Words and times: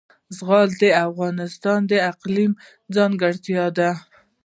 زغال 0.37 0.69
د 0.81 0.83
افغانستان 1.07 1.79
د 1.91 1.93
اقلیم 2.11 2.51
ځانګړتیا 2.95 3.65
ده. 3.77 3.91